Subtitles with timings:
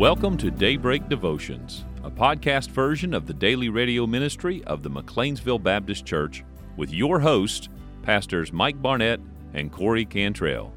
[0.00, 5.62] Welcome to Daybreak Devotions, a podcast version of the daily radio ministry of the McLeansville
[5.62, 6.42] Baptist Church
[6.78, 7.68] with your hosts,
[8.02, 9.20] Pastors Mike Barnett
[9.52, 10.72] and Corey Cantrell.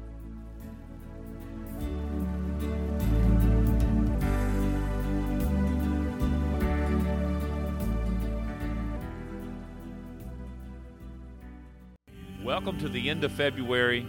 [12.42, 14.06] Welcome to the end of February.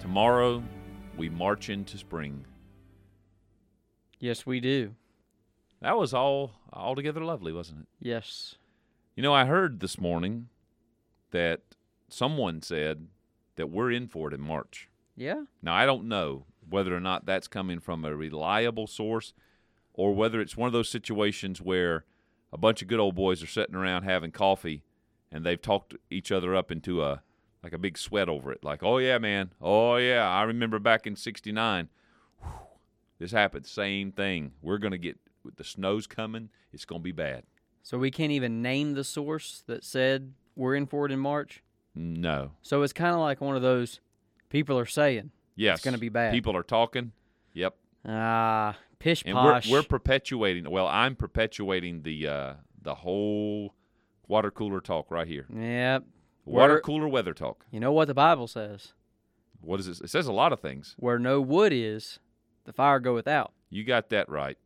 [0.00, 0.62] Tomorrow,
[1.16, 2.44] we march into spring.
[4.22, 4.94] Yes, we do.
[5.80, 7.86] That was all altogether lovely, wasn't it?
[7.98, 8.54] Yes.
[9.16, 10.48] You know, I heard this morning
[11.32, 11.62] that
[12.08, 13.08] someone said
[13.56, 14.88] that we're in for it in March.
[15.16, 15.42] Yeah.
[15.60, 19.34] Now, I don't know whether or not that's coming from a reliable source
[19.92, 22.04] or whether it's one of those situations where
[22.52, 24.84] a bunch of good old boys are sitting around having coffee
[25.32, 27.24] and they've talked each other up into a
[27.64, 28.62] like a big sweat over it.
[28.62, 29.50] Like, oh yeah, man.
[29.60, 31.88] Oh yeah, I remember back in 69
[33.22, 33.64] this happened.
[33.66, 34.50] Same thing.
[34.62, 36.48] We're going to get with the snow's coming.
[36.72, 37.44] It's going to be bad.
[37.84, 41.62] So we can't even name the source that said we're in for it in March.
[41.94, 42.50] No.
[42.62, 44.00] So it's kind of like one of those
[44.48, 45.76] people are saying Yes.
[45.78, 46.32] it's going to be bad.
[46.32, 47.12] People are talking.
[47.54, 47.76] Yep.
[48.08, 50.68] ah pish And we're, we're perpetuating.
[50.68, 53.74] Well, I'm perpetuating the uh, the whole
[54.26, 55.46] water cooler talk right here.
[55.54, 56.04] yep.
[56.44, 57.66] Water cooler weather talk.
[57.70, 58.94] You know what the Bible says?
[59.60, 60.00] What is it?
[60.00, 60.96] It says a lot of things.
[60.98, 62.18] Where no wood is,
[62.64, 63.52] the fire goeth out.
[63.70, 64.58] You got that right.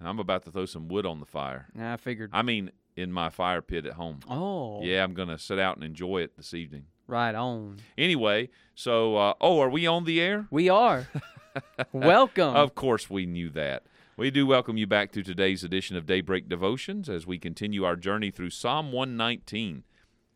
[0.00, 1.68] I'm about to throw some wood on the fire.
[1.78, 2.30] I figured.
[2.32, 4.20] I mean, in my fire pit at home.
[4.28, 4.82] oh.
[4.82, 6.86] Yeah, I'm going to sit out and enjoy it this evening.
[7.06, 7.78] Right on.
[7.98, 10.46] Anyway, so uh, oh, are we on the air?
[10.50, 11.06] We are.
[11.92, 12.56] Welcome.
[12.56, 13.84] Of course, we knew that.
[14.16, 17.96] We do welcome you back to today's edition of Daybreak Devotions as we continue our
[17.96, 19.82] journey through Psalm 119.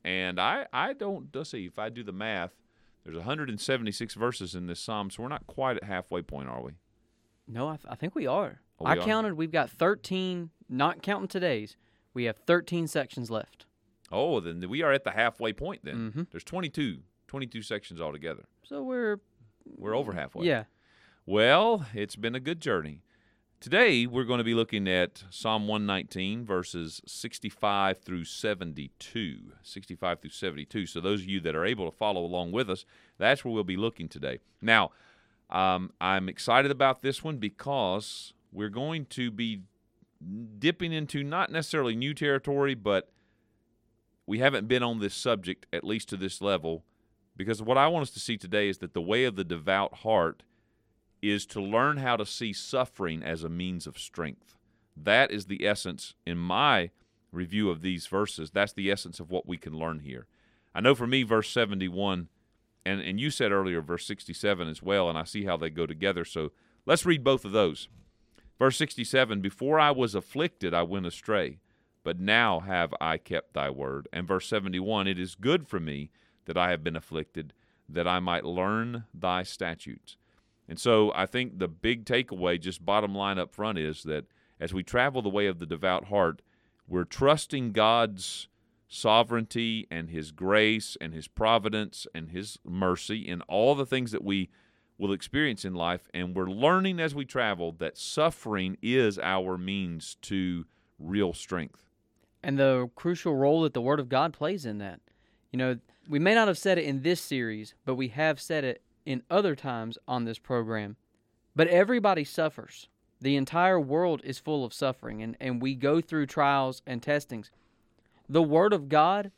[0.04, 2.50] And I, I don't, let's see, if I do the math,
[3.04, 6.72] there's 176 verses in this psalm, so we're not quite at halfway point, are we?
[7.48, 8.60] No, I, th- I think we are.
[8.78, 9.04] Oh, we I are?
[9.04, 9.34] counted.
[9.34, 11.76] We've got 13, not counting today's.
[12.14, 13.66] We have 13 sections left.
[14.12, 16.12] Oh, then we are at the halfway point then.
[16.12, 16.30] Mhm.
[16.30, 18.44] There's 22, 22 sections altogether.
[18.64, 19.18] So we're.
[19.76, 20.46] We're over halfway.
[20.46, 20.64] Yeah.
[21.26, 23.02] Well, it's been a good journey.
[23.60, 29.52] Today, we're going to be looking at Psalm 119, verses 65 through 72.
[29.62, 30.86] 65 through 72.
[30.86, 32.84] So, those of you that are able to follow along with us,
[33.18, 34.38] that's where we'll be looking today.
[34.62, 34.90] Now,
[35.50, 39.62] um, I'm excited about this one because we're going to be
[40.58, 43.10] dipping into not necessarily new territory, but
[44.26, 46.84] we haven't been on this subject, at least to this level,
[47.36, 49.98] because what I want us to see today is that the way of the devout
[49.98, 50.42] heart
[51.22, 54.56] is to learn how to see suffering as a means of strength.
[54.96, 56.90] That is the essence, in my
[57.32, 60.26] review of these verses, that's the essence of what we can learn here.
[60.74, 62.28] I know for me, verse 71,
[62.88, 65.84] and, and you said earlier, verse 67 as well, and I see how they go
[65.84, 66.24] together.
[66.24, 66.52] So
[66.86, 67.88] let's read both of those.
[68.58, 71.58] Verse 67 Before I was afflicted, I went astray,
[72.02, 74.08] but now have I kept thy word.
[74.12, 76.10] And verse 71 It is good for me
[76.46, 77.52] that I have been afflicted,
[77.88, 80.16] that I might learn thy statutes.
[80.66, 84.24] And so I think the big takeaway, just bottom line up front, is that
[84.58, 86.40] as we travel the way of the devout heart,
[86.86, 88.48] we're trusting God's
[88.88, 94.24] sovereignty and His grace and His providence and His mercy in all the things that
[94.24, 94.48] we
[94.96, 96.08] will experience in life.
[96.12, 100.64] And we're learning as we travel that suffering is our means to
[100.98, 101.84] real strength.
[102.42, 105.00] and the crucial role that the Word of God plays in that.
[105.52, 105.78] You know,
[106.08, 109.22] we may not have said it in this series, but we have said it in
[109.30, 110.96] other times on this program.
[111.56, 112.88] But everybody suffers.
[113.20, 117.50] The entire world is full of suffering, and, and we go through trials and testings.
[118.28, 119.30] The Word of God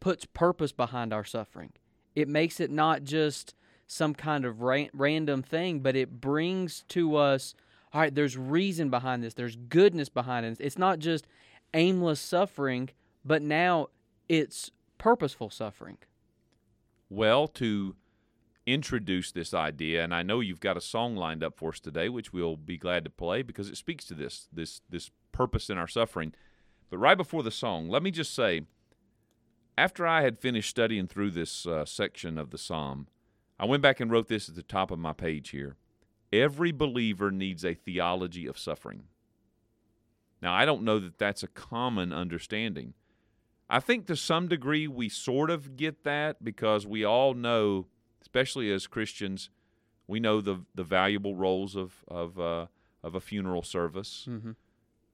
[0.00, 1.72] puts purpose behind our suffering.
[2.14, 3.54] It makes it not just
[3.86, 7.54] some kind of ra- random thing, but it brings to us,
[7.92, 10.56] all right, there's reason behind this, there's goodness behind it.
[10.60, 11.26] It's not just
[11.74, 12.90] aimless suffering,
[13.24, 13.88] but now
[14.28, 15.98] it's purposeful suffering.
[17.08, 17.96] Well, to
[18.66, 22.08] introduce this idea, and I know you've got a song lined up for us today,
[22.08, 25.78] which we'll be glad to play because it speaks to this this this purpose in
[25.78, 26.32] our suffering.
[26.90, 28.62] But right before the song, let me just say,
[29.78, 33.06] after I had finished studying through this uh, section of the psalm,
[33.58, 35.76] I went back and wrote this at the top of my page here.
[36.32, 39.04] Every believer needs a theology of suffering.
[40.42, 42.94] Now, I don't know that that's a common understanding.
[43.68, 47.86] I think to some degree we sort of get that because we all know,
[48.22, 49.50] especially as Christians,
[50.08, 52.66] we know the the valuable roles of of uh,
[53.02, 54.26] of a funeral service.
[54.28, 54.52] Mm-hmm.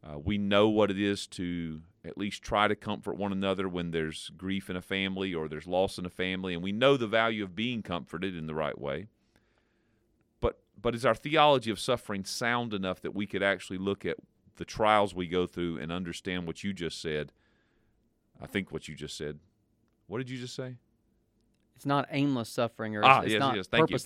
[0.07, 3.91] Uh, we know what it is to at least try to comfort one another when
[3.91, 7.09] there's grief in a family or there's loss in a family, and we know the
[7.09, 9.09] value of being comforted in the right way.
[10.41, 14.17] But but is our theology of suffering sound enough that we could actually look at
[14.57, 17.33] the trials we go through and understand what you just said?
[18.41, 19.41] I think what you just said.
[20.07, 20.77] What did you just say?
[21.75, 23.99] It's not aimless suffering or Ah, it's, yes, not yes, thank you.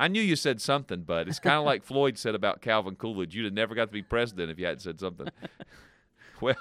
[0.00, 3.34] I knew you said something, but it's kind of like Floyd said about Calvin Coolidge.
[3.34, 5.28] You'd have never got to be president if you hadn't said something.
[6.40, 6.56] well,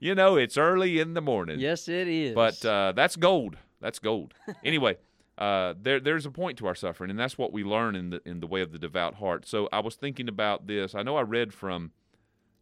[0.00, 1.60] you know, it's early in the morning.
[1.60, 2.34] Yes, it is.
[2.34, 3.58] But uh, that's gold.
[3.80, 4.34] That's gold.
[4.64, 4.96] anyway,
[5.38, 8.20] uh, there there's a point to our suffering, and that's what we learn in the
[8.26, 9.46] in the way of the devout heart.
[9.46, 10.96] So I was thinking about this.
[10.96, 11.92] I know I read from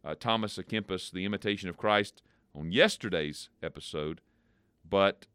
[0.05, 2.21] uh, Thomas à Kempis, The Imitation of Christ,
[2.53, 4.21] on yesterday's episode,
[4.87, 5.25] but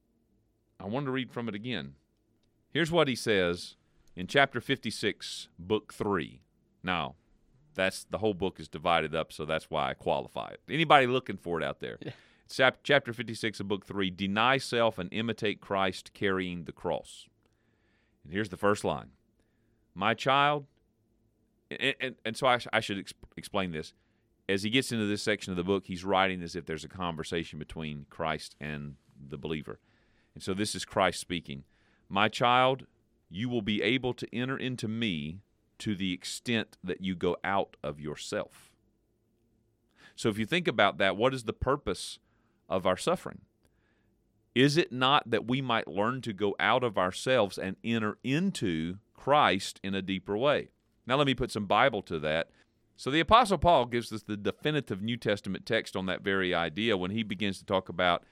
[0.79, 1.95] I wanted to read from it again.
[2.71, 3.75] Here's what he says
[4.19, 6.41] in chapter 56, book 3.
[6.83, 7.15] Now,
[7.77, 10.61] that's the whole book is divided up, so that's why I qualify it.
[10.69, 11.99] Anybody looking for it out there?
[12.05, 12.11] Yeah.
[12.51, 17.29] Chap- chapter 56 of book 3 Deny self and imitate Christ carrying the cross.
[18.25, 19.11] And here's the first line
[19.95, 20.67] My child,
[21.71, 23.93] and, and, and so I, sh- I should ex- explain this.
[24.49, 26.89] As he gets into this section of the book, he's writing as if there's a
[26.89, 28.97] conversation between Christ and
[29.29, 29.79] the believer.
[30.35, 31.63] And so this is Christ speaking.
[32.09, 32.87] My child,
[33.31, 35.41] you will be able to enter into me
[35.79, 38.71] to the extent that you go out of yourself.
[40.17, 42.19] So if you think about that, what is the purpose
[42.69, 43.43] of our suffering?
[44.55, 48.97] Is it not that we might learn to go out of ourselves and enter into
[49.15, 50.71] Christ in a deeper way?
[51.07, 52.51] Now, let me put some Bible to that.
[52.97, 56.97] So, the Apostle Paul gives us the definitive New Testament text on that very idea
[56.97, 58.25] when he begins to talk about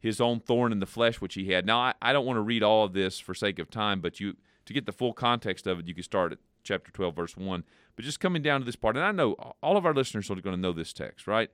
[0.00, 1.66] his own thorn in the flesh, which he had.
[1.66, 4.18] Now, I, I don't want to read all of this for sake of time, but
[4.18, 7.36] you to get the full context of it, you can start at chapter 12, verse
[7.36, 7.64] 1.
[7.96, 9.32] But just coming down to this part, and I know
[9.62, 11.50] all of our listeners are going to know this text, right?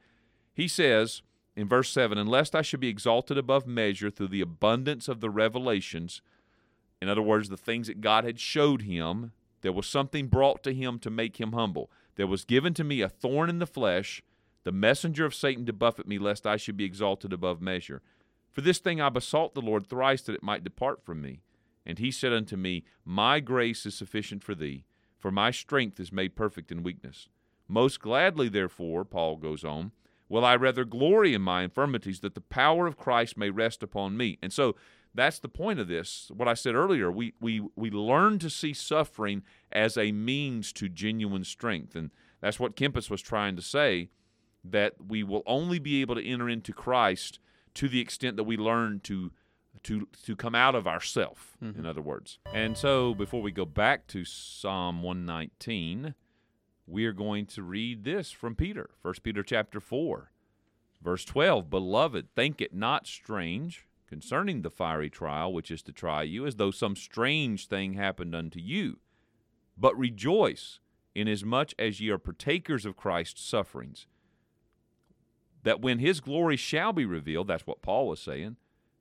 [0.53, 1.23] He says
[1.57, 5.31] in verse 7 Unless I should be exalted above measure through the abundance of the
[5.31, 6.21] revelations,
[7.01, 9.33] in other words, the things that God had showed him,
[9.63, 11.91] there was something brought to him to make him humble.
[12.17, 14.23] There was given to me a thorn in the flesh,
[14.65, 18.03] the messenger of Satan to buffet me, lest I should be exalted above measure.
[18.56, 21.43] For this thing I besought the Lord thrice that it might depart from me.
[21.85, 24.87] And he said unto me, My grace is sufficient for thee,
[25.19, 27.29] for my strength is made perfect in weakness.
[27.69, 29.93] Most gladly, therefore, Paul goes on,
[30.31, 34.17] will I rather glory in my infirmities, that the power of Christ may rest upon
[34.17, 34.38] me.
[34.41, 34.75] And so
[35.14, 36.31] that's the point of this.
[36.35, 40.88] What I said earlier, we, we, we learn to see suffering as a means to
[40.88, 41.94] genuine strength.
[41.94, 42.11] And
[42.41, 44.09] that's what Kempis was trying to say,
[44.64, 47.38] that we will only be able to enter into Christ
[47.76, 49.31] to the extent that we learn to
[49.84, 51.87] to to come out of ourself in mm-hmm.
[51.87, 52.38] other words.
[52.52, 56.14] And so before we go back to psalm 119
[56.88, 60.31] we are going to read this from peter 1 peter chapter 4
[61.02, 66.23] verse 12 beloved think it not strange concerning the fiery trial which is to try
[66.23, 68.99] you as though some strange thing happened unto you.
[69.76, 70.81] But rejoice
[71.14, 74.06] inasmuch as ye are partakers of christ's sufferings
[75.67, 78.55] that when his glory shall be revealed, that's what Paul was saying,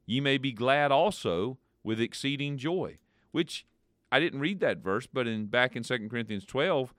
[0.08, 2.98] ye may be glad also with exceeding joy.
[3.32, 3.68] Which
[4.12, 6.92] I didn't read that verse, but in back in 2 Corinthians 12,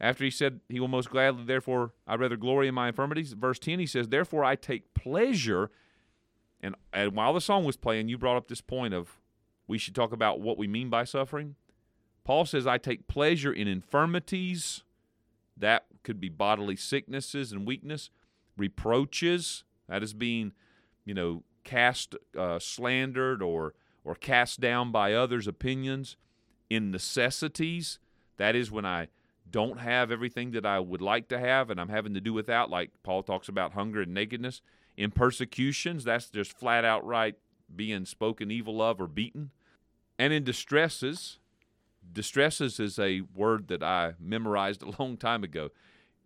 [0.00, 3.58] after he said he will most gladly, therefore I rather glory in my infirmities, verse
[3.58, 5.72] 10, he says, Therefore I take pleasure.
[6.60, 9.18] And, and while the song was playing, you brought up this point of
[9.66, 11.56] we should talk about what we mean by suffering.
[12.22, 14.84] Paul says, I take pleasure in infirmities.
[15.56, 18.10] That could be bodily sicknesses and weakness
[18.58, 20.52] reproaches that is being
[21.04, 23.74] you know cast uh, slandered or
[24.04, 26.16] or cast down by others opinions
[26.70, 27.98] in necessities.
[28.36, 29.08] That is when i
[29.50, 32.68] don't have everything that i would like to have and i'm having to do without
[32.68, 34.60] like paul talks about hunger and nakedness.
[34.96, 37.34] In persecutions that's just flat out right
[37.74, 39.50] being spoken evil of or beaten.
[40.18, 41.38] And in distresses
[42.12, 45.70] distresses is a word that i memorized a long time ago.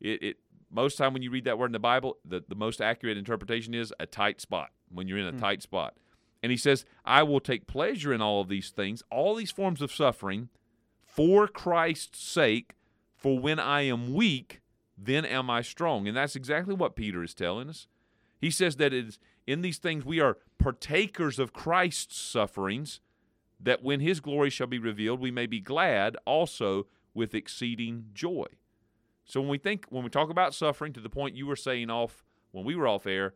[0.00, 0.36] It, it
[0.72, 3.74] most time when you read that word in the Bible, the, the most accurate interpretation
[3.74, 5.38] is a tight spot, when you're in a hmm.
[5.38, 5.94] tight spot.
[6.42, 9.80] And he says, I will take pleasure in all of these things, all these forms
[9.80, 10.48] of suffering,
[11.04, 12.74] for Christ's sake,
[13.14, 14.60] for when I am weak,
[14.98, 16.08] then am I strong.
[16.08, 17.86] And that's exactly what Peter is telling us.
[18.40, 23.00] He says that it is in these things we are partakers of Christ's sufferings,
[23.60, 28.46] that when his glory shall be revealed, we may be glad also with exceeding joy.
[29.24, 31.90] So when we think when we talk about suffering to the point you were saying
[31.90, 33.34] off when we were off air,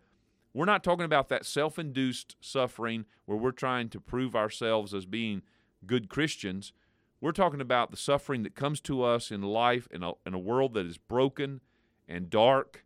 [0.52, 5.43] we're not talking about that self-induced suffering where we're trying to prove ourselves as being
[5.87, 6.73] good Christians.
[7.21, 10.38] We're talking about the suffering that comes to us in life in a, in a
[10.38, 11.61] world that is broken
[12.09, 12.85] and dark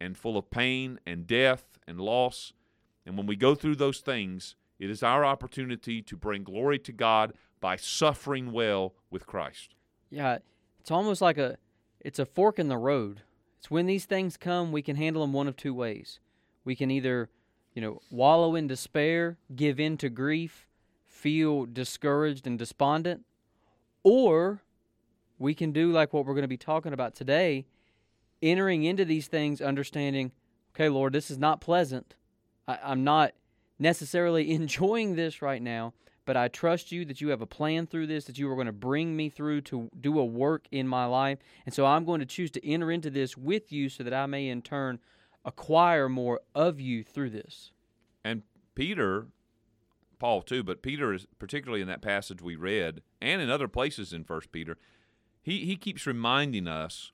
[0.00, 2.52] and full of pain and death and loss.
[3.06, 6.92] And when we go through those things, it is our opportunity to bring glory to
[6.92, 9.74] God by suffering well with Christ.
[10.10, 10.38] Yeah,
[10.80, 11.56] it's almost like a
[12.00, 13.22] it's a fork in the road.
[13.58, 16.20] It's when these things come, we can handle them one of two ways.
[16.64, 17.28] We can either,
[17.74, 20.66] you know, wallow in despair, give in to grief,
[21.06, 23.24] feel discouraged and despondent,
[24.04, 24.62] or
[25.38, 27.66] we can do like what we're going to be talking about today,
[28.42, 30.32] entering into these things, understanding,
[30.74, 32.14] okay, Lord, this is not pleasant.
[32.66, 33.32] I, I'm not
[33.78, 35.94] necessarily enjoying this right now,
[36.28, 38.66] but I trust you that you have a plan through this, that you are going
[38.66, 41.38] to bring me through to do a work in my life.
[41.64, 44.26] And so I'm going to choose to enter into this with you so that I
[44.26, 44.98] may in turn
[45.46, 47.70] acquire more of you through this.
[48.22, 48.42] And
[48.74, 49.28] Peter,
[50.18, 54.12] Paul too, but Peter is particularly in that passage we read and in other places
[54.12, 54.76] in First Peter,
[55.40, 57.10] he, he keeps reminding us,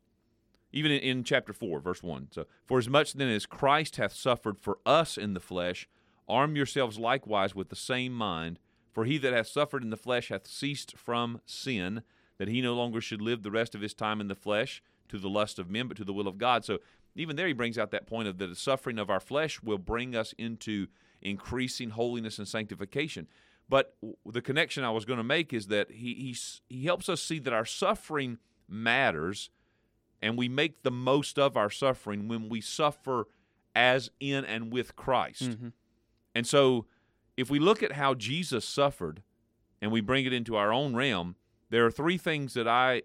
[0.72, 2.30] even in, in chapter 4, verse 1.
[2.32, 5.88] So, for as much then as Christ hath suffered for us in the flesh,
[6.28, 8.58] arm yourselves likewise with the same mind
[8.94, 12.02] for he that hath suffered in the flesh hath ceased from sin,
[12.38, 15.18] that he no longer should live the rest of his time in the flesh to
[15.18, 16.64] the lust of men, but to the will of God.
[16.64, 16.78] So
[17.16, 19.78] even there he brings out that point of that the suffering of our flesh will
[19.78, 20.86] bring us into
[21.20, 23.26] increasing holiness and sanctification.
[23.68, 26.36] But the connection I was going to make is that he, he,
[26.68, 29.50] he helps us see that our suffering matters
[30.22, 33.26] and we make the most of our suffering when we suffer
[33.74, 35.50] as in and with Christ.
[35.50, 35.68] Mm-hmm.
[36.34, 36.86] And so
[37.36, 39.22] if we look at how Jesus suffered
[39.80, 41.36] and we bring it into our own realm,
[41.70, 43.02] there are three things that I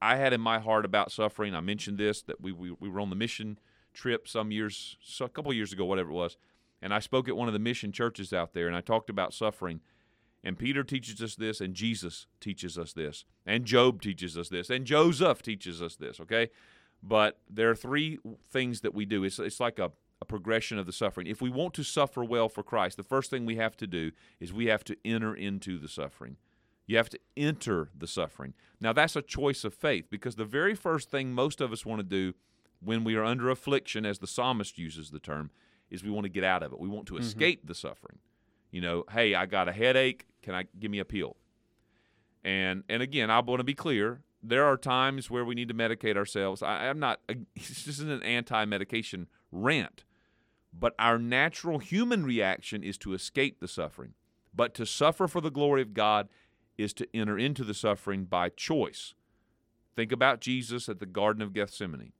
[0.00, 1.54] I had in my heart about suffering.
[1.54, 3.58] I mentioned this that we we, we were on the mission
[3.94, 6.36] trip some years, so a couple years ago, whatever it was,
[6.82, 9.32] and I spoke at one of the mission churches out there, and I talked about
[9.32, 9.80] suffering.
[10.44, 14.70] And Peter teaches us this, and Jesus teaches us this, and Job teaches us this,
[14.70, 16.20] and Joseph teaches us this.
[16.20, 16.50] Okay,
[17.02, 18.18] but there are three
[18.50, 19.24] things that we do.
[19.24, 21.26] It's it's like a a progression of the suffering.
[21.26, 24.12] If we want to suffer well for Christ, the first thing we have to do
[24.40, 26.36] is we have to enter into the suffering.
[26.86, 28.54] You have to enter the suffering.
[28.80, 31.98] Now, that's a choice of faith because the very first thing most of us want
[31.98, 32.34] to do
[32.80, 35.50] when we are under affliction, as the psalmist uses the term,
[35.90, 36.78] is we want to get out of it.
[36.78, 37.22] We want to mm-hmm.
[37.22, 38.18] escape the suffering.
[38.70, 40.26] You know, hey, I got a headache.
[40.42, 41.36] Can I give me a pill?
[42.44, 44.22] And and again, I want to be clear.
[44.42, 46.62] There are times where we need to medicate ourselves.
[46.62, 47.20] I, am not.
[47.54, 50.04] This isn't an anti-medication rant.
[50.78, 54.14] But our natural human reaction is to escape the suffering.
[54.54, 56.28] But to suffer for the glory of God
[56.76, 59.14] is to enter into the suffering by choice.
[59.94, 62.12] Think about Jesus at the Garden of Gethsemane.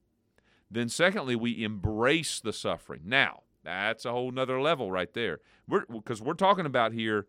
[0.71, 3.03] Then, secondly, we embrace the suffering.
[3.05, 5.41] Now, that's a whole nother level right there.
[5.69, 7.27] Because we're, we're, talking about here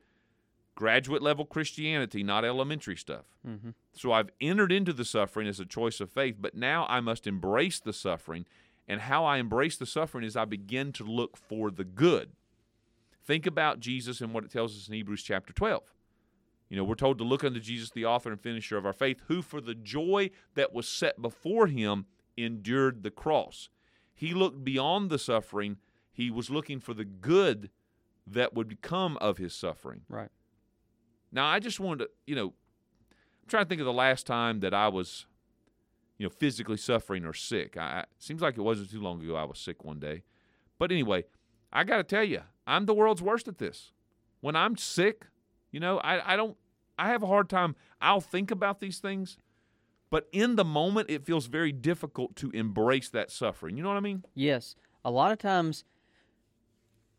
[0.75, 3.25] graduate level Christianity, not elementary stuff.
[3.45, 3.71] Mm-hmm.
[3.93, 7.27] So I've entered into the suffering as a choice of faith, but now I must
[7.27, 8.45] embrace the suffering
[8.87, 12.31] and how I embrace the suffering is I begin to look for the good.
[13.25, 15.83] Think about Jesus and what it tells us in Hebrews chapter 12.
[16.69, 19.21] You know, we're told to look unto Jesus, the author and finisher of our faith,
[19.27, 23.69] who for the joy that was set before him endured the cross.
[24.13, 25.77] He looked beyond the suffering,
[26.11, 27.69] he was looking for the good
[28.25, 30.01] that would come of his suffering.
[30.09, 30.29] Right.
[31.31, 34.61] Now, I just wanted to, you know, I'm trying to think of the last time
[34.61, 35.25] that I was
[36.17, 37.77] you know, physically suffering or sick.
[37.77, 40.23] I, seems like it wasn't too long ago I was sick one day.
[40.79, 41.25] But anyway,
[41.71, 43.91] I got to tell you, I'm the world's worst at this.
[44.41, 45.27] When I'm sick,
[45.71, 46.57] you know, I, I don't,
[46.97, 47.75] I have a hard time.
[48.01, 49.37] I'll think about these things,
[50.09, 53.77] but in the moment, it feels very difficult to embrace that suffering.
[53.77, 54.23] You know what I mean?
[54.33, 54.75] Yes.
[55.03, 55.83] A lot of times,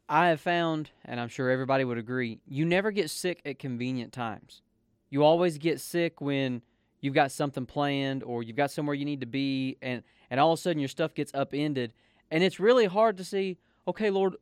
[0.08, 4.12] I have found, and I'm sure everybody would agree, you never get sick at convenient
[4.12, 4.62] times.
[5.10, 6.62] You always get sick when
[7.00, 10.52] you've got something planned or you've got somewhere you need to be and and all
[10.52, 11.92] of a sudden your stuff gets upended
[12.30, 14.34] and it's really hard to see okay lord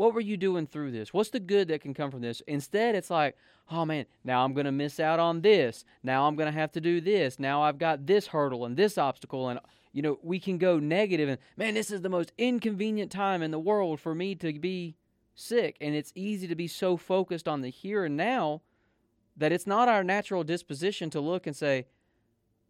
[0.00, 1.12] what were you doing through this?
[1.12, 2.40] What's the good that can come from this?
[2.46, 3.36] Instead it's like
[3.70, 5.84] oh man now i'm going to miss out on this.
[6.02, 7.38] Now i'm going to have to do this.
[7.38, 9.60] Now i've got this hurdle and this obstacle and
[9.92, 13.50] you know we can go negative and man this is the most inconvenient time in
[13.50, 14.96] the world for me to be
[15.34, 18.62] sick and it's easy to be so focused on the here and now
[19.40, 21.86] that it's not our natural disposition to look and say,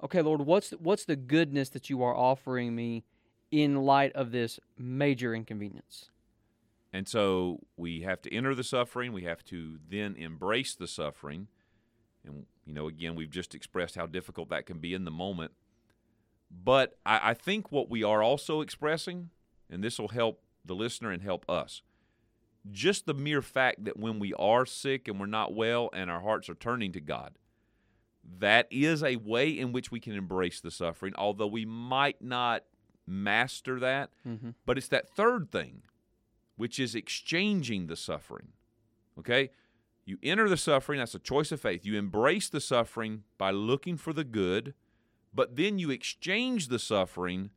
[0.03, 3.05] okay, Lord, what's the, what's the goodness that you are offering me
[3.51, 6.11] in light of this major inconvenience?
[6.93, 9.13] And so we have to enter the suffering.
[9.13, 11.49] We have to then embrace the suffering.
[12.25, 15.51] And, you know, again, we've just expressed how difficult that can be in the moment.
[16.51, 19.31] But I, I think what we are also expressing,
[19.69, 21.83] and this will help the listener and help us,
[22.71, 26.21] just the mere fact that when we are sick and we're not well and our
[26.21, 27.39] hearts are turning to God,
[28.39, 32.65] that is a way in which we can embrace the suffering, although we might not
[33.07, 34.11] master that.
[34.27, 34.51] Mm-hmm.
[34.67, 35.83] But it's that third thing,
[36.57, 38.49] which is exchanging the suffering.
[39.19, 39.51] Okay?
[40.05, 41.85] You enter the suffering, that's a choice of faith.
[41.85, 44.75] You embrace the suffering by looking for the good,
[45.33, 47.51] but then you exchange the suffering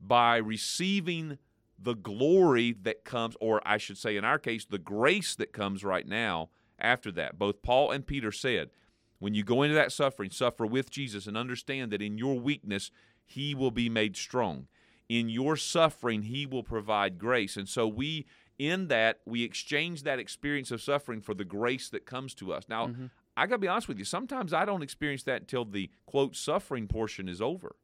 [0.00, 1.38] by receiving
[1.78, 5.84] the glory that comes, or I should say, in our case, the grace that comes
[5.84, 7.38] right now after that.
[7.38, 8.70] Both Paul and Peter said,
[9.18, 12.90] when you go into that suffering, suffer with Jesus and understand that in your weakness,
[13.24, 14.66] he will be made strong.
[15.08, 17.56] In your suffering, he will provide grace.
[17.56, 18.26] And so we,
[18.58, 22.64] in that, we exchange that experience of suffering for the grace that comes to us.
[22.68, 23.06] Now, Mm-hmm.
[23.36, 26.36] I got to be honest with you, sometimes I don't experience that until the quote
[26.36, 27.74] suffering portion is over.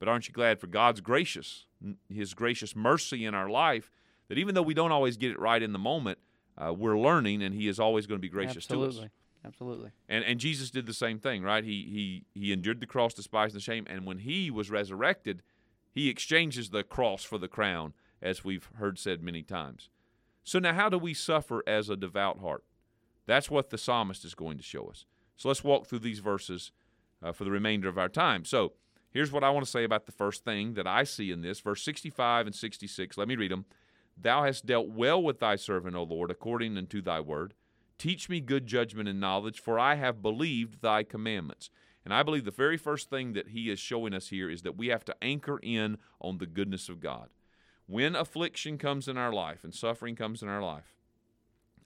[0.00, 1.66] But aren't you glad for God's gracious,
[2.08, 3.92] His gracious mercy in our life,
[4.28, 6.18] that even though we don't always get it right in the moment,
[6.58, 8.86] uh, we're learning, and He is always going to be gracious to us.
[8.88, 9.10] Absolutely.
[9.44, 9.90] Absolutely.
[10.08, 11.64] And and Jesus did the same thing, right?
[11.64, 15.42] He he he endured the cross, despised the shame, and when He was resurrected,
[15.92, 19.88] He exchanges the cross for the crown, as we've heard said many times.
[20.44, 22.64] So now, how do we suffer as a devout heart?
[23.26, 25.04] That's what the psalmist is going to show us.
[25.36, 26.72] So let's walk through these verses
[27.22, 28.44] uh, for the remainder of our time.
[28.44, 28.72] So
[29.10, 31.60] here's what I want to say about the first thing that I see in this
[31.60, 33.16] verse 65 and 66.
[33.18, 33.64] Let me read them.
[34.16, 37.54] Thou hast dealt well with thy servant, O Lord, according unto thy word.
[37.98, 41.70] Teach me good judgment and knowledge, for I have believed thy commandments.
[42.04, 44.76] And I believe the very first thing that he is showing us here is that
[44.76, 47.28] we have to anchor in on the goodness of God.
[47.86, 50.96] When affliction comes in our life and suffering comes in our life,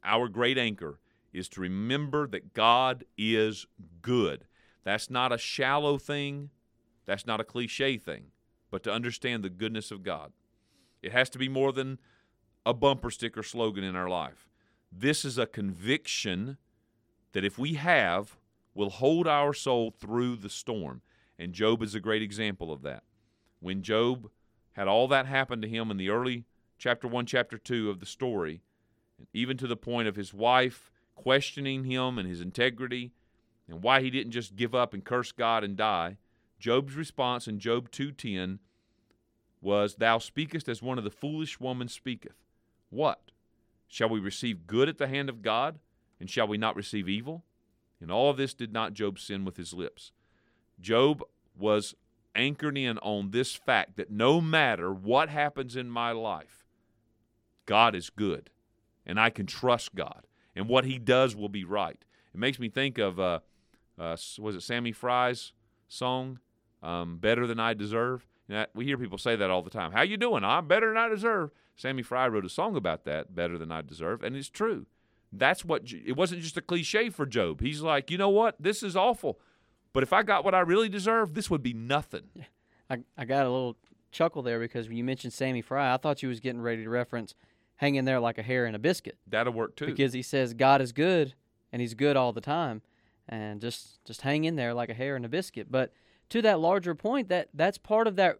[0.05, 1.01] our great anchor
[1.33, 3.67] is to remember that God is
[4.03, 4.45] good.
[4.85, 6.51] That's not a shallow thing,
[7.07, 8.27] that's not a cliche thing,
[8.71, 10.33] but to understand the goodness of God.
[11.03, 11.99] It has to be more than
[12.65, 14.49] a bumper sticker slogan in our life.
[14.91, 16.57] This is a conviction
[17.33, 18.37] that if we have,
[18.75, 21.01] will hold our soul through the storm.
[21.39, 23.05] And Job is a great example of that.
[23.61, 24.31] When Job
[24.73, 26.45] had all that happen to him in the early
[26.79, 28.63] chapter 1, chapter 2 of the story,
[29.33, 33.13] even to the point of his wife questioning him and his integrity
[33.69, 36.19] and why he didn't just give up and curse God and die,
[36.65, 38.59] Job's response in Job 2:10
[39.61, 42.43] was, "Thou speakest as one of the foolish woman speaketh.
[42.89, 43.33] What?
[43.87, 45.79] Shall we receive good at the hand of God,
[46.19, 47.45] and shall we not receive evil?"
[48.01, 50.13] In all of this did not Job sin with his lips.
[50.81, 51.23] Job
[51.55, 51.95] was
[52.35, 56.65] anchored in on this fact that no matter what happens in my life,
[57.67, 58.49] God is good,
[59.05, 62.03] and I can trust God, and what He does will be right.
[62.33, 63.41] It makes me think of uh,
[63.99, 65.53] uh, was it Sammy Fry's
[65.89, 66.41] song,
[66.85, 69.93] um, "Better Than I Deserve." Know, we hear people say that all the time.
[69.93, 70.45] How you doing?
[70.45, 71.51] I'm better than I deserve.
[71.77, 74.87] Sammy Fry wrote a song about that, "Better Than I Deserve," and it's true.
[75.33, 77.61] That's what it wasn't just a cliche for Job.
[77.61, 78.55] He's like, you know what?
[78.61, 79.41] This is awful,
[79.93, 82.29] but if I got what I really deserve, this would be nothing.
[82.91, 83.77] I, I got a little
[84.13, 86.91] chuckle there because when you mentioned Sammy Fry, I thought you was getting ready to
[86.91, 87.35] reference
[87.77, 89.87] hanging there like a hair in a biscuit That'll work too.
[89.87, 91.35] because he says God is good
[91.73, 92.83] and he's good all the time
[93.29, 95.67] and just just hang in there like a hair in a biscuit.
[95.73, 95.93] But
[96.31, 98.39] to that larger point that that's part of that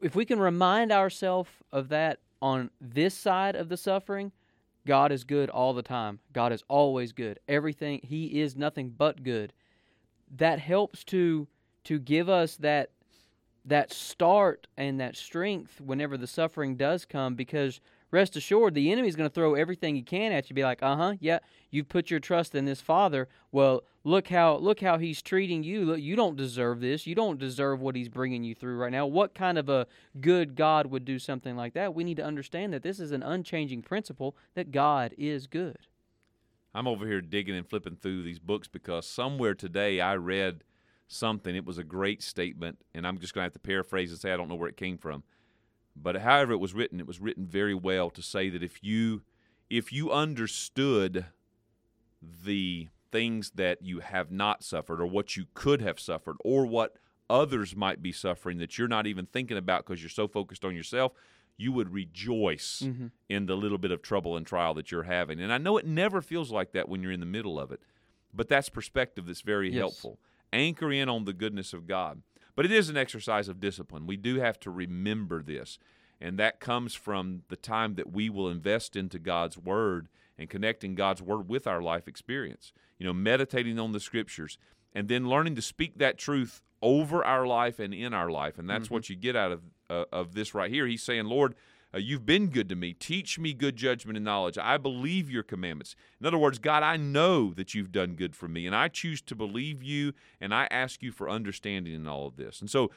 [0.00, 4.32] if we can remind ourselves of that on this side of the suffering,
[4.86, 6.18] God is good all the time.
[6.32, 7.38] God is always good.
[7.46, 9.52] Everything he is nothing but good.
[10.36, 11.46] That helps to
[11.84, 12.90] to give us that
[13.64, 17.80] that start and that strength whenever the suffering does come because
[18.12, 20.82] rest assured the enemy is going to throw everything he can at you be like
[20.82, 21.40] uh-huh yeah
[21.72, 23.28] You've put your trust in this father.
[23.50, 25.86] Well look how look how he's treating you.
[25.86, 27.06] Look you don't deserve this.
[27.06, 29.06] You don't deserve what he's bringing you through right now.
[29.06, 29.86] What kind of a
[30.20, 31.94] good god would do something like that?
[31.94, 35.78] We need to understand that this is an unchanging principle that god is good.
[36.74, 40.62] I'm over here digging and flipping through these books because somewhere today I read
[41.08, 41.56] something.
[41.56, 44.32] It was a great statement, and I'm just going to have to paraphrase and say
[44.32, 45.22] I don't know where it came from.
[45.94, 49.22] But however it was written, it was written very well to say that if you
[49.68, 51.26] if you understood
[52.44, 56.96] the things that you have not suffered or what you could have suffered or what
[57.28, 60.74] others might be suffering that you're not even thinking about because you're so focused on
[60.74, 61.12] yourself,
[61.56, 63.06] you would rejoice mm-hmm.
[63.28, 65.40] in the little bit of trouble and trial that you're having.
[65.40, 67.80] And I know it never feels like that when you're in the middle of it,
[68.34, 69.78] but that's perspective that's very Yes.
[69.80, 70.18] helpful.
[70.52, 72.22] Anchor in on the goodness of God.
[72.54, 74.06] But it is an exercise of discipline.
[74.06, 75.78] We do have to remember this.
[76.20, 80.94] And that comes from the time that we will invest into God's Word and connecting
[80.94, 82.72] God's Word with our life experience.
[82.98, 84.58] You know, meditating on the Scriptures
[84.94, 88.58] and then learning to speak that truth over our life and in our life.
[88.58, 90.86] And that's what you get out of, uh, of this right here.
[90.86, 91.54] He's saying, Lord,
[91.94, 92.94] uh, you've been good to me.
[92.94, 94.56] Teach me good judgment and knowledge.
[94.56, 95.94] I believe your commandments.
[96.20, 99.20] In other words, God, I know that you've done good for me, and I choose
[99.22, 102.60] to believe you, and I ask you for understanding in all of this.
[102.60, 102.90] And so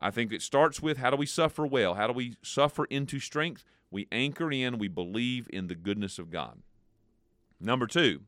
[0.00, 1.94] I think it starts with how do we suffer well?
[1.94, 3.64] How do we suffer into strength?
[3.90, 6.58] We anchor in, we believe in the goodness of God.
[7.58, 8.22] Number two,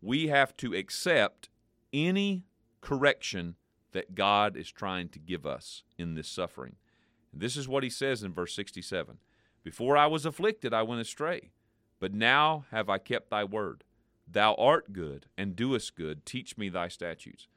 [0.00, 1.48] we have to accept
[1.92, 2.44] any
[2.80, 3.56] correction
[3.92, 6.76] that God is trying to give us in this suffering.
[7.32, 9.18] This is what he says in verse 67
[9.62, 11.50] Before I was afflicted, I went astray,
[12.00, 13.84] but now have I kept thy word.
[14.30, 16.24] Thou art good and doest good.
[16.24, 17.48] Teach me thy statutes.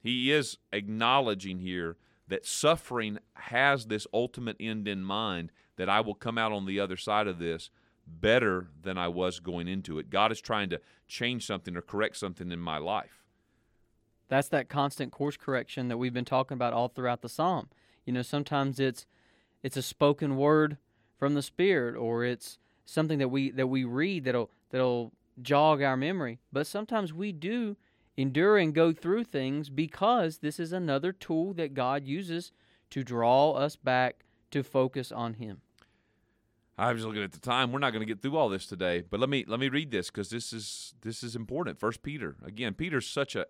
[0.00, 1.96] He is acknowledging here
[2.28, 6.78] that suffering has this ultimate end in mind that I will come out on the
[6.78, 7.70] other side of this
[8.06, 10.10] better than I was going into it.
[10.10, 13.24] God is trying to change something or correct something in my life.
[14.28, 17.68] That's that constant course correction that we've been talking about all throughout the psalm.
[18.04, 19.06] You know, sometimes it's
[19.62, 20.78] it's a spoken word
[21.20, 25.96] from the spirit or it's something that we that we read that'll that'll jog our
[25.96, 26.40] memory.
[26.52, 27.76] But sometimes we do
[28.16, 32.50] endure and go through things because this is another tool that God uses
[32.90, 35.60] to draw us back to focus on him.
[36.76, 37.70] I was looking at the time.
[37.72, 39.90] We're not going to get through all this today, but let me let me read
[39.90, 41.78] this because this is this is important.
[41.78, 42.72] First Peter again.
[42.72, 43.44] Peter's such a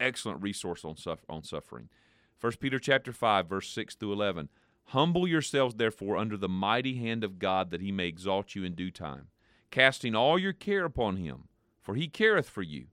[0.00, 1.90] excellent resource on suffer, on suffering.
[2.38, 4.48] First Peter chapter five verse six through eleven.
[4.86, 8.74] Humble yourselves therefore under the mighty hand of God that He may exalt you in
[8.74, 9.28] due time,
[9.70, 11.48] casting all your care upon Him,
[11.80, 12.86] for He careth for you.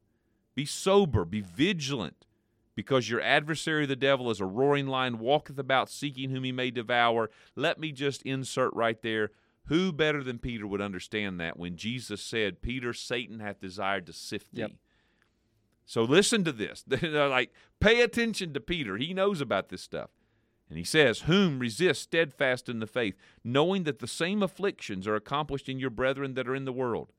[0.56, 2.26] Be sober, be vigilant,
[2.76, 6.72] because your adversary the devil is a roaring lion walketh about seeking whom he may
[6.72, 7.30] devour.
[7.56, 9.32] Let me just insert right there
[9.66, 14.14] who better than Peter would understand that when Jesus said, Peter, Satan hath desired to
[14.14, 14.62] sift thee?
[14.62, 14.72] Yep.
[15.86, 16.84] So listen to this.
[17.02, 18.98] like, pay attention to Peter.
[18.98, 20.10] He knows about this stuff.
[20.70, 25.16] And he says, Whom resist steadfast in the faith, knowing that the same afflictions are
[25.16, 27.12] accomplished in your brethren that are in the world.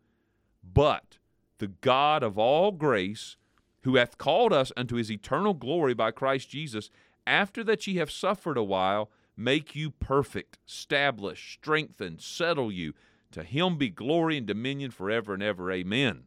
[0.62, 1.18] But
[1.58, 3.36] the God of all grace,
[3.82, 6.90] who hath called us unto his eternal glory by Christ Jesus,
[7.26, 12.94] after that ye have suffered a while, make you perfect, establish, strengthen, settle you.
[13.32, 15.70] To him be glory and dominion forever and ever.
[15.70, 16.24] Amen.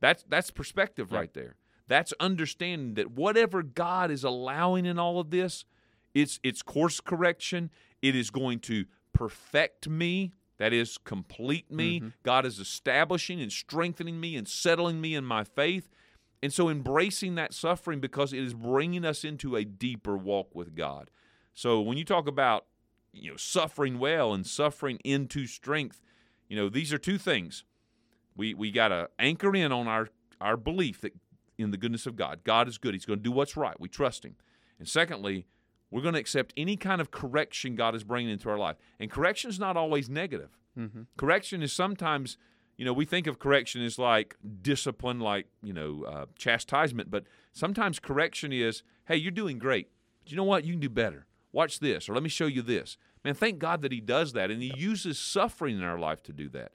[0.00, 1.56] That's that's perspective right there.
[1.88, 5.64] That's understanding that whatever God is allowing in all of this,
[6.16, 7.70] it's it's course correction.
[8.00, 10.32] It is going to perfect me.
[10.58, 12.00] That is complete me.
[12.00, 12.08] Mm-hmm.
[12.22, 15.90] God is establishing and strengthening me and settling me in my faith.
[16.42, 20.74] And so embracing that suffering because it is bringing us into a deeper walk with
[20.74, 21.10] God.
[21.52, 22.64] So when you talk about
[23.12, 26.00] you know suffering well and suffering into strength,
[26.48, 27.64] you know these are two things.
[28.34, 30.08] We we got to anchor in on our
[30.40, 31.12] our belief that
[31.58, 32.40] in the goodness of God.
[32.44, 32.94] God is good.
[32.94, 33.78] He's going to do what's right.
[33.78, 34.36] We trust him.
[34.78, 35.46] And secondly,
[35.90, 38.76] we're going to accept any kind of correction God is bringing into our life.
[38.98, 40.50] And correction is not always negative.
[40.78, 41.02] Mm-hmm.
[41.16, 42.36] Correction is sometimes,
[42.76, 47.24] you know, we think of correction as like discipline, like, you know, uh, chastisement, but
[47.52, 49.88] sometimes correction is, hey, you're doing great.
[50.22, 50.64] But you know what?
[50.64, 51.26] You can do better.
[51.52, 52.98] Watch this, or let me show you this.
[53.24, 56.32] Man, thank God that He does that, and He uses suffering in our life to
[56.32, 56.72] do that.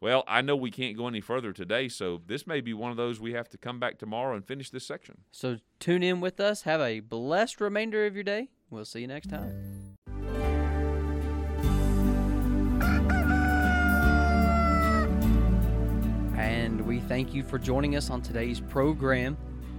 [0.00, 2.96] Well, I know we can't go any further today, so this may be one of
[2.96, 5.18] those we have to come back tomorrow and finish this section.
[5.30, 6.62] So tune in with us.
[6.62, 8.48] Have a blessed remainder of your day.
[8.70, 9.98] We'll see you next time.
[16.38, 19.36] And we thank you for joining us on today's program.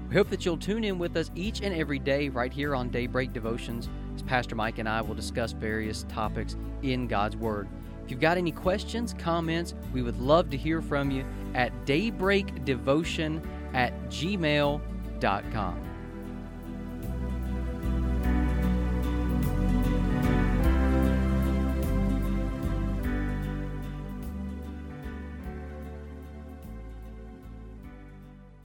[0.08, 2.90] We hope that you'll tune in with us each and every day right here on
[2.90, 7.68] Daybreak Devotions as Pastor Mike and I will discuss various topics in God's Word.
[8.04, 13.42] If you've got any questions, comments, we would love to hear from you at daybreakdevotion
[13.74, 15.91] at gmail.com.